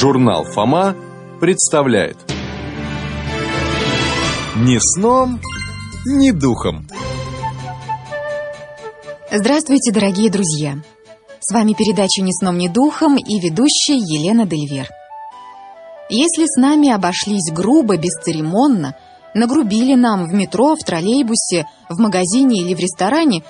[0.00, 0.96] Журнал «Фома»
[1.42, 2.16] представляет
[4.56, 5.38] Ни сном,
[6.06, 6.88] ни духом
[9.30, 10.78] Здравствуйте, дорогие друзья!
[11.40, 14.88] С вами передача «Ни сном, ни духом» и ведущая Елена Дельвер.
[16.08, 18.96] Если с нами обошлись грубо, бесцеремонно,
[19.34, 23.42] нагрубили нам в метро, в троллейбусе, в магазине или в ресторане,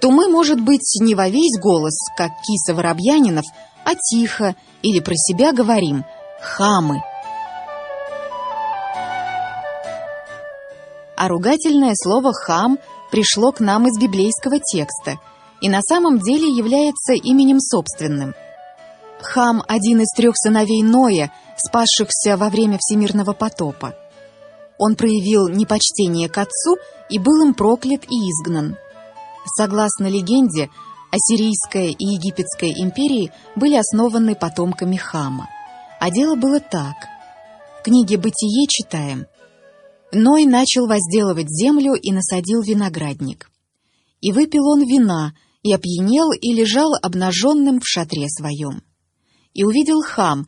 [0.00, 3.44] то мы, может быть, не во весь голос, как киса Воробьянинов,
[3.84, 6.04] а тихо или про себя говорим
[6.40, 7.02] «хамы».
[11.16, 12.78] А ругательное слово «хам»
[13.10, 15.18] пришло к нам из библейского текста
[15.60, 18.34] и на самом деле является именем собственным.
[19.22, 23.94] Хам– один из трех сыновей Ноя, спасшихся во время всемирного потопа.
[24.78, 26.76] Он проявил непочтение к отцу
[27.08, 28.76] и был им проклят и изгнан.
[29.56, 30.68] Согласно легенде,
[31.10, 35.48] Ассирийская и Египетская империи были основаны потомками Хама.
[36.00, 36.94] А дело было так.
[37.80, 39.26] В книге «Бытие» читаем.
[40.12, 43.50] Ной начал возделывать землю и насадил виноградник.
[44.20, 48.82] И выпил он вина, и опьянел, и лежал обнаженным в шатре своем.
[49.52, 50.46] И увидел Хам,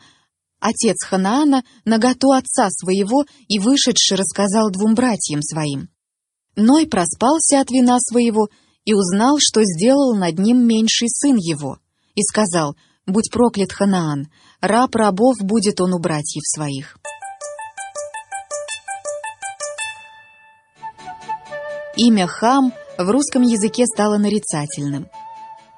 [0.61, 5.89] отец Ханаана, наготу отца своего, и вышедший рассказал двум братьям своим.
[6.57, 8.49] Ной проспался от вина своего,
[8.89, 11.77] и узнал, что сделал над ним меньший сын его,
[12.15, 12.75] и сказал,
[13.07, 14.29] «Будь проклят Ханаан,
[14.63, 16.97] раб рабов будет он у братьев своих».
[21.97, 25.09] Имя Хам в русском языке стало нарицательным.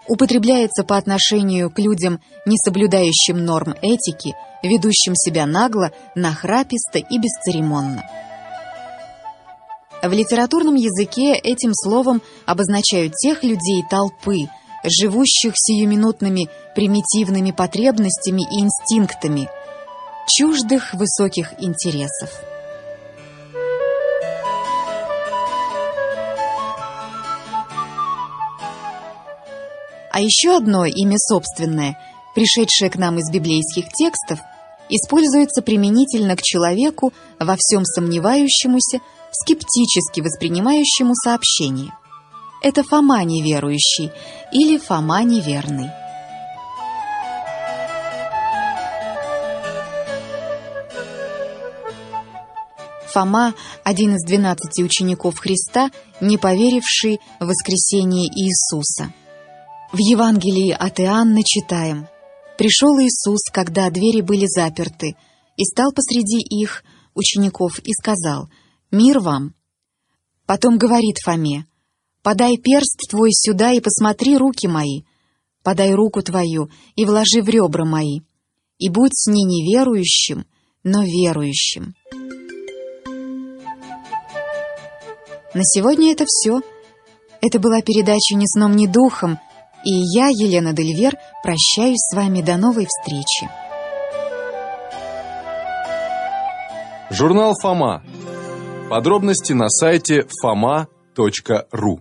[0.06, 8.05] Употребляется по отношению к людям, не соблюдающим норм этики, ведущим себя нагло, нахраписто и бесцеремонно.
[10.03, 14.48] В литературном языке этим словом обозначают тех людей толпы,
[14.83, 19.51] живущих сиюминутными примитивными потребностями и инстинктами,
[20.27, 22.31] чуждых высоких интересов.
[30.13, 31.98] А еще одно имя собственное,
[32.35, 34.41] пришедшее к нам из библейских текстов,
[34.89, 39.01] используется применительно к человеку, во всем сомневающемуся,
[39.33, 41.92] скептически воспринимающему сообщение.
[42.63, 44.11] Это Фома неверующий
[44.52, 45.91] или Фома неверный.
[53.13, 53.55] Фома–
[53.85, 59.12] один из двенадцати учеников Христа, не поверивший в воскресение Иисуса.
[59.92, 62.07] В Евангелии от Иоанна читаем
[62.57, 65.17] «Пришел Иисус, когда двери были заперты,
[65.57, 68.48] и стал посреди их, учеников, и сказал–
[68.90, 69.55] Мир вам!»
[70.46, 71.67] Потом говорит Фоме,
[72.23, 75.02] «Подай перст твой сюда и посмотри руки мои.
[75.62, 78.20] Подай руку твою и вложи в ребра мои.
[78.79, 80.45] И будь с не неверующим,
[80.83, 81.95] но верующим».
[85.52, 86.61] На сегодня это все.
[87.40, 89.39] Это была передача «Ни сном, ни духом»,
[89.84, 93.50] и я, Елена Дельвер, прощаюсь с вами до новой встречи.
[97.11, 98.05] Журнал «Фома»
[98.90, 102.01] Подробности на сайте foma.ru